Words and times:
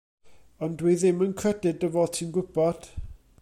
Ond 0.67 0.79
dw 0.81 0.87
i 0.91 0.93
ddim 1.01 1.21
yn 1.25 1.35
credu 1.43 1.75
dy 1.83 1.91
fod 1.97 2.13
ti'n 2.17 2.33
gwybod. 2.39 2.93